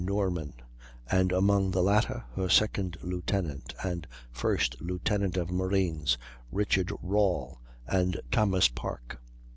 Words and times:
Norman, 0.03 0.53
and 1.11 1.31
among 1.31 1.69
the 1.69 1.83
latter 1.83 2.23
her 2.35 2.49
second 2.49 2.97
lieutenant 3.03 3.75
and 3.83 4.07
first 4.31 4.75
lieutenant 4.81 5.37
of 5.37 5.51
marines, 5.51 6.17
Richard 6.51 6.91
Rawle 7.03 7.61
and 7.85 8.19
Thomas 8.31 8.67
Park. 8.67 9.21